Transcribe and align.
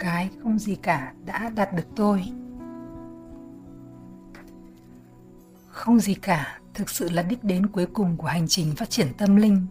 cái 0.00 0.30
không 0.42 0.58
gì 0.58 0.74
cả 0.74 1.12
đã 1.24 1.50
đạt 1.54 1.74
được 1.74 1.86
tôi. 1.96 2.24
Không 5.68 6.00
gì 6.00 6.14
cả 6.14 6.58
thực 6.74 6.90
sự 6.90 7.08
là 7.08 7.22
đích 7.22 7.44
đến 7.44 7.66
cuối 7.66 7.86
cùng 7.86 8.16
của 8.16 8.26
hành 8.26 8.48
trình 8.48 8.74
phát 8.76 8.90
triển 8.90 9.06
tâm 9.18 9.36
linh. 9.36 9.66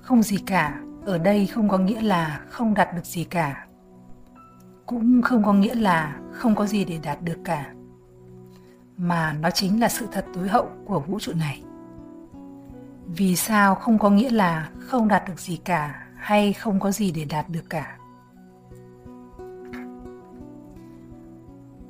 Không 0.00 0.22
gì 0.22 0.36
cả 0.46 0.80
ở 1.06 1.18
đây 1.18 1.46
không 1.46 1.68
có 1.68 1.78
nghĩa 1.78 2.00
là 2.00 2.40
không 2.48 2.74
đạt 2.74 2.94
được 2.94 3.04
gì 3.04 3.24
cả. 3.24 3.66
Cũng 4.86 5.22
không 5.22 5.44
có 5.44 5.52
nghĩa 5.52 5.74
là 5.74 6.20
không 6.32 6.54
có 6.54 6.66
gì 6.66 6.84
để 6.84 6.98
đạt 7.02 7.22
được 7.22 7.38
cả. 7.44 7.72
Mà 8.96 9.32
nó 9.32 9.50
chính 9.50 9.80
là 9.80 9.88
sự 9.88 10.06
thật 10.12 10.26
tối 10.34 10.48
hậu 10.48 10.68
của 10.86 11.00
vũ 11.00 11.20
trụ 11.20 11.32
này. 11.32 11.62
Vì 13.06 13.36
sao 13.36 13.74
không 13.74 13.98
có 13.98 14.10
nghĩa 14.10 14.30
là 14.30 14.70
không 14.78 15.08
đạt 15.08 15.28
được 15.28 15.40
gì 15.40 15.56
cả 15.56 16.06
hay 16.16 16.52
không 16.52 16.80
có 16.80 16.90
gì 16.90 17.12
để 17.12 17.24
đạt 17.24 17.48
được 17.48 17.70
cả? 17.70 17.97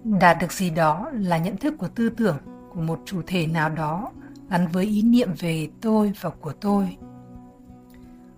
Đạt 0.08 0.36
được 0.40 0.52
gì 0.52 0.70
đó 0.70 1.10
là 1.12 1.38
nhận 1.38 1.56
thức 1.56 1.74
của 1.78 1.88
tư 1.88 2.08
tưởng 2.08 2.36
của 2.72 2.80
một 2.80 3.00
chủ 3.04 3.22
thể 3.26 3.46
nào 3.46 3.68
đó 3.68 4.10
gắn 4.50 4.66
với 4.66 4.84
ý 4.84 5.02
niệm 5.02 5.28
về 5.38 5.68
tôi 5.80 6.12
và 6.20 6.30
của 6.30 6.52
tôi. 6.52 6.96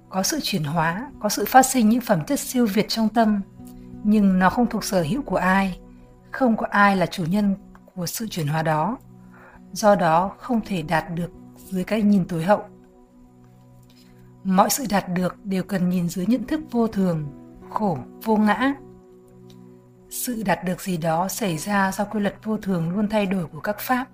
Có 0.09 0.23
sự 0.23 0.38
chuyển 0.42 0.64
hóa, 0.64 1.11
có 1.20 1.28
sự 1.28 1.45
phát 1.48 1.62
sinh 1.62 1.88
những 1.88 2.01
phẩm 2.01 2.25
chất 2.25 2.41
siêu 2.41 2.66
việt 2.66 2.88
trong 2.88 3.09
tâm, 3.09 3.41
nhưng 4.05 4.38
nó 4.38 4.51
không 4.51 4.66
thuộc 4.66 4.84
sở 4.84 5.02
hữu 5.02 5.23
của 5.23 5.37
ai, 5.37 5.78
không 6.31 6.56
có 6.56 6.67
ai 6.70 6.97
là 6.97 7.06
chủ 7.06 7.25
nhân 7.25 7.55
của 7.94 8.06
sự 8.06 8.28
chuyển 8.28 8.47
hóa 8.47 8.62
đó. 8.62 8.98
Do 9.72 9.94
đó 9.94 10.31
không 10.39 10.61
thể 10.66 10.83
đạt 10.83 11.14
được 11.14 11.31
dưới 11.56 11.84
cái 11.84 12.03
nhìn 12.03 12.25
tối 12.25 12.44
hậu. 12.44 12.62
Mọi 14.44 14.70
sự 14.70 14.84
đạt 14.91 15.05
được 15.14 15.44
đều 15.44 15.62
cần 15.62 15.89
nhìn 15.89 16.09
dưới 16.09 16.27
nhận 16.27 16.44
thức 16.44 16.61
vô 16.70 16.87
thường, 16.87 17.27
khổ, 17.70 17.98
vô 18.25 18.37
ngã 18.37 18.75
sự 20.20 20.42
đạt 20.46 20.64
được 20.64 20.80
gì 20.80 20.96
đó 20.96 21.28
xảy 21.28 21.58
ra 21.58 21.92
do 21.92 22.04
quy 22.04 22.20
luật 22.20 22.34
vô 22.44 22.56
thường 22.56 22.90
luôn 22.90 23.08
thay 23.08 23.26
đổi 23.26 23.46
của 23.46 23.60
các 23.60 23.76
pháp. 23.78 24.06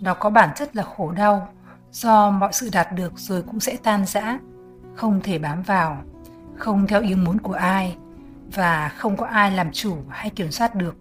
Nó 0.00 0.14
có 0.14 0.30
bản 0.30 0.48
chất 0.56 0.76
là 0.76 0.82
khổ 0.82 1.10
đau, 1.10 1.48
do 1.92 2.30
mọi 2.30 2.52
sự 2.52 2.68
đạt 2.72 2.92
được 2.92 3.12
rồi 3.16 3.42
cũng 3.42 3.60
sẽ 3.60 3.76
tan 3.82 4.06
rã, 4.06 4.38
không 4.96 5.20
thể 5.20 5.38
bám 5.38 5.62
vào, 5.62 6.02
không 6.56 6.86
theo 6.86 7.02
ý 7.02 7.14
muốn 7.14 7.38
của 7.38 7.52
ai, 7.52 7.96
và 8.54 8.88
không 8.88 9.16
có 9.16 9.26
ai 9.26 9.50
làm 9.50 9.72
chủ 9.72 9.96
hay 10.08 10.30
kiểm 10.30 10.50
soát 10.50 10.74
được, 10.74 10.96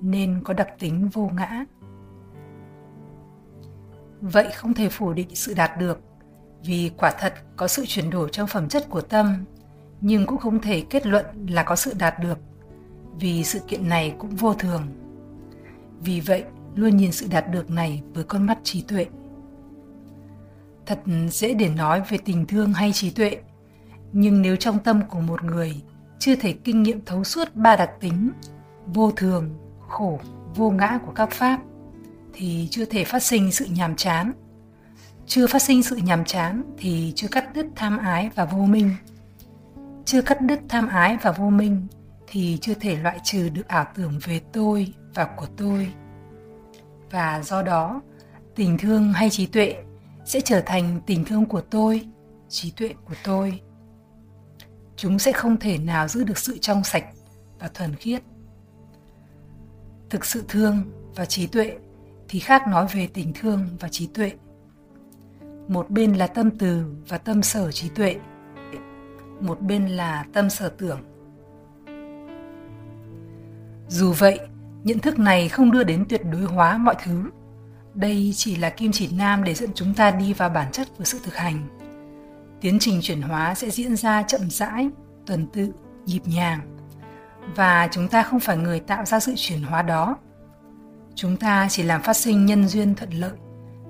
nên 0.00 0.40
có 0.44 0.54
đặc 0.54 0.68
tính 0.78 1.08
vô 1.08 1.30
ngã. 1.34 1.64
Vậy 4.20 4.50
không 4.54 4.74
thể 4.74 4.88
phủ 4.88 5.12
định 5.12 5.34
sự 5.34 5.54
đạt 5.54 5.78
được, 5.78 6.00
vì 6.64 6.90
quả 6.96 7.12
thật 7.18 7.34
có 7.56 7.68
sự 7.68 7.84
chuyển 7.86 8.10
đổi 8.10 8.28
trong 8.32 8.46
phẩm 8.46 8.68
chất 8.68 8.86
của 8.90 9.00
tâm, 9.00 9.44
nhưng 10.00 10.26
cũng 10.26 10.38
không 10.38 10.60
thể 10.60 10.84
kết 10.90 11.06
luận 11.06 11.26
là 11.48 11.62
có 11.62 11.76
sự 11.76 11.92
đạt 11.98 12.18
được 12.18 12.38
vì 13.20 13.44
sự 13.44 13.60
kiện 13.68 13.88
này 13.88 14.14
cũng 14.18 14.36
vô 14.36 14.54
thường. 14.54 14.82
Vì 16.00 16.20
vậy, 16.20 16.44
luôn 16.74 16.96
nhìn 16.96 17.12
sự 17.12 17.26
đạt 17.30 17.50
được 17.50 17.70
này 17.70 18.02
với 18.14 18.24
con 18.24 18.46
mắt 18.46 18.58
trí 18.62 18.82
tuệ. 18.82 19.06
Thật 20.86 21.00
dễ 21.30 21.54
để 21.54 21.68
nói 21.68 22.02
về 22.08 22.18
tình 22.24 22.46
thương 22.46 22.72
hay 22.72 22.92
trí 22.92 23.10
tuệ, 23.10 23.36
nhưng 24.12 24.42
nếu 24.42 24.56
trong 24.56 24.78
tâm 24.78 25.00
của 25.08 25.20
một 25.20 25.44
người 25.44 25.82
chưa 26.18 26.36
thể 26.36 26.52
kinh 26.52 26.82
nghiệm 26.82 27.04
thấu 27.04 27.24
suốt 27.24 27.48
ba 27.54 27.76
đặc 27.76 27.90
tính, 28.00 28.30
vô 28.86 29.10
thường, 29.10 29.50
khổ, 29.88 30.20
vô 30.54 30.70
ngã 30.70 30.98
của 31.06 31.12
các 31.12 31.30
pháp, 31.30 31.60
thì 32.32 32.68
chưa 32.70 32.84
thể 32.84 33.04
phát 33.04 33.22
sinh 33.22 33.52
sự 33.52 33.66
nhàm 33.70 33.96
chán. 33.96 34.32
Chưa 35.26 35.46
phát 35.46 35.62
sinh 35.62 35.82
sự 35.82 35.96
nhàm 35.96 36.24
chán 36.24 36.62
thì 36.78 37.12
chưa 37.16 37.28
cắt 37.28 37.54
đứt 37.54 37.66
tham 37.76 37.98
ái 37.98 38.30
và 38.34 38.44
vô 38.44 38.58
minh. 38.58 38.90
Chưa 40.04 40.22
cắt 40.22 40.40
đứt 40.40 40.60
tham 40.68 40.88
ái 40.88 41.16
và 41.22 41.32
vô 41.32 41.50
minh 41.50 41.86
thì 42.34 42.58
chưa 42.60 42.74
thể 42.74 42.96
loại 42.96 43.18
trừ 43.24 43.48
được 43.48 43.68
ảo 43.68 43.86
tưởng 43.94 44.18
về 44.24 44.40
tôi 44.52 44.94
và 45.14 45.24
của 45.36 45.46
tôi. 45.56 45.92
Và 47.10 47.42
do 47.42 47.62
đó, 47.62 48.02
tình 48.54 48.78
thương 48.78 49.12
hay 49.12 49.30
trí 49.30 49.46
tuệ 49.46 49.84
sẽ 50.24 50.40
trở 50.40 50.60
thành 50.66 51.00
tình 51.06 51.24
thương 51.24 51.46
của 51.46 51.60
tôi, 51.60 52.06
trí 52.48 52.70
tuệ 52.70 52.94
của 53.04 53.14
tôi. 53.24 53.60
Chúng 54.96 55.18
sẽ 55.18 55.32
không 55.32 55.56
thể 55.56 55.78
nào 55.78 56.08
giữ 56.08 56.24
được 56.24 56.38
sự 56.38 56.58
trong 56.58 56.84
sạch 56.84 57.04
và 57.58 57.68
thuần 57.74 57.94
khiết. 57.94 58.22
Thực 60.10 60.24
sự 60.24 60.44
thương 60.48 60.82
và 61.14 61.24
trí 61.24 61.46
tuệ 61.46 61.76
thì 62.28 62.38
khác 62.38 62.68
nói 62.68 62.86
về 62.94 63.08
tình 63.14 63.32
thương 63.34 63.66
và 63.80 63.88
trí 63.88 64.06
tuệ. 64.06 64.32
Một 65.68 65.90
bên 65.90 66.14
là 66.14 66.26
tâm 66.26 66.58
từ 66.58 66.84
và 67.08 67.18
tâm 67.18 67.42
sở 67.42 67.72
trí 67.72 67.88
tuệ, 67.88 68.16
một 69.40 69.60
bên 69.60 69.88
là 69.88 70.24
tâm 70.32 70.50
sở 70.50 70.68
tưởng 70.68 71.13
dù 73.88 74.12
vậy, 74.12 74.40
nhận 74.84 74.98
thức 74.98 75.18
này 75.18 75.48
không 75.48 75.70
đưa 75.70 75.84
đến 75.84 76.04
tuyệt 76.08 76.20
đối 76.32 76.42
hóa 76.42 76.78
mọi 76.78 76.94
thứ. 77.04 77.30
Đây 77.94 78.32
chỉ 78.36 78.56
là 78.56 78.70
kim 78.70 78.92
chỉ 78.92 79.08
nam 79.16 79.44
để 79.44 79.54
dẫn 79.54 79.70
chúng 79.74 79.94
ta 79.94 80.10
đi 80.10 80.32
vào 80.32 80.48
bản 80.48 80.72
chất 80.72 80.88
của 80.98 81.04
sự 81.04 81.20
thực 81.24 81.36
hành. 81.36 81.68
Tiến 82.60 82.78
trình 82.80 83.00
chuyển 83.02 83.22
hóa 83.22 83.54
sẽ 83.54 83.70
diễn 83.70 83.96
ra 83.96 84.22
chậm 84.22 84.50
rãi, 84.50 84.88
tuần 85.26 85.46
tự, 85.46 85.72
nhịp 86.06 86.22
nhàng. 86.24 86.60
Và 87.56 87.88
chúng 87.90 88.08
ta 88.08 88.22
không 88.22 88.40
phải 88.40 88.56
người 88.56 88.80
tạo 88.80 89.04
ra 89.04 89.20
sự 89.20 89.32
chuyển 89.36 89.62
hóa 89.62 89.82
đó. 89.82 90.16
Chúng 91.14 91.36
ta 91.36 91.66
chỉ 91.70 91.82
làm 91.82 92.02
phát 92.02 92.16
sinh 92.16 92.46
nhân 92.46 92.68
duyên 92.68 92.94
thuận 92.94 93.10
lợi, 93.10 93.32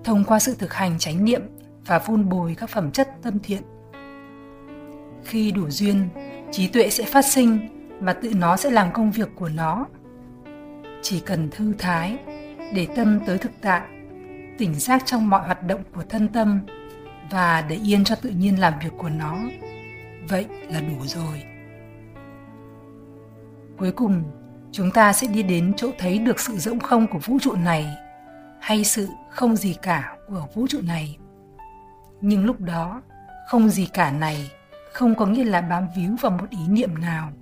thông 0.04 0.24
qua 0.24 0.38
sự 0.38 0.54
thực 0.58 0.74
hành 0.74 0.98
chánh 0.98 1.24
niệm 1.24 1.42
và 1.86 1.98
vun 1.98 2.28
bồi 2.28 2.54
các 2.58 2.70
phẩm 2.70 2.90
chất 2.90 3.08
tâm 3.22 3.38
thiện. 3.38 3.62
Khi 5.24 5.50
đủ 5.50 5.70
duyên, 5.70 6.08
trí 6.52 6.68
tuệ 6.68 6.90
sẽ 6.90 7.04
phát 7.04 7.24
sinh 7.24 7.73
và 8.00 8.12
tự 8.12 8.34
nó 8.34 8.56
sẽ 8.56 8.70
làm 8.70 8.92
công 8.92 9.10
việc 9.10 9.28
của 9.34 9.48
nó. 9.48 9.86
Chỉ 11.02 11.20
cần 11.20 11.50
thư 11.50 11.72
thái 11.78 12.18
để 12.74 12.86
tâm 12.96 13.20
tới 13.26 13.38
thực 13.38 13.52
tại, 13.60 13.82
tỉnh 14.58 14.74
giác 14.74 15.02
trong 15.06 15.30
mọi 15.30 15.46
hoạt 15.46 15.66
động 15.66 15.82
của 15.94 16.02
thân 16.08 16.28
tâm 16.28 16.60
và 17.30 17.64
để 17.68 17.78
yên 17.84 18.04
cho 18.04 18.14
tự 18.14 18.30
nhiên 18.30 18.60
làm 18.60 18.72
việc 18.84 18.92
của 18.98 19.08
nó, 19.08 19.38
vậy 20.28 20.46
là 20.68 20.80
đủ 20.80 21.06
rồi. 21.06 21.42
Cuối 23.78 23.92
cùng, 23.92 24.22
chúng 24.72 24.90
ta 24.90 25.12
sẽ 25.12 25.26
đi 25.26 25.42
đến 25.42 25.74
chỗ 25.76 25.90
thấy 25.98 26.18
được 26.18 26.40
sự 26.40 26.56
rỗng 26.56 26.80
không 26.80 27.06
của 27.06 27.18
vũ 27.18 27.38
trụ 27.40 27.52
này 27.56 27.86
hay 28.60 28.84
sự 28.84 29.08
không 29.30 29.56
gì 29.56 29.76
cả 29.82 30.16
của 30.28 30.46
vũ 30.54 30.66
trụ 30.66 30.80
này. 30.82 31.18
Nhưng 32.20 32.44
lúc 32.44 32.60
đó, 32.60 33.02
không 33.48 33.68
gì 33.68 33.86
cả 33.92 34.10
này 34.10 34.50
không 34.92 35.14
có 35.14 35.26
nghĩa 35.26 35.44
là 35.44 35.60
bám 35.60 35.86
víu 35.96 36.16
vào 36.20 36.30
một 36.30 36.50
ý 36.50 36.68
niệm 36.68 36.98
nào 36.98 37.32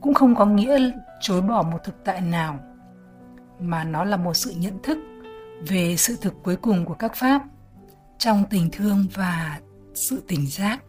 cũng 0.00 0.14
không 0.14 0.34
có 0.34 0.46
nghĩa 0.46 0.90
chối 1.20 1.40
bỏ 1.40 1.62
một 1.62 1.78
thực 1.84 2.04
tại 2.04 2.20
nào, 2.20 2.58
mà 3.60 3.84
nó 3.84 4.04
là 4.04 4.16
một 4.16 4.34
sự 4.34 4.54
nhận 4.58 4.82
thức 4.82 4.98
về 5.68 5.96
sự 5.96 6.16
thực 6.20 6.34
cuối 6.42 6.56
cùng 6.56 6.84
của 6.84 6.94
các 6.94 7.12
pháp 7.14 7.42
trong 8.18 8.44
tình 8.50 8.68
thương 8.72 9.06
và 9.14 9.60
sự 9.94 10.22
tỉnh 10.28 10.46
giác. 10.46 10.80